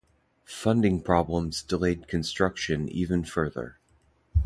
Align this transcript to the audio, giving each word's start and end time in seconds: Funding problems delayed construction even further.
Funding 0.47 0.99
problems 1.01 1.61
delayed 1.61 2.07
construction 2.07 2.89
even 2.89 3.23
further. 3.23 3.77